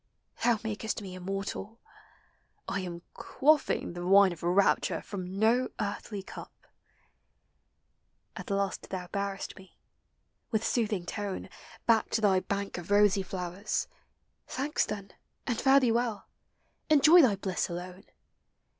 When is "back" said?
11.85-12.09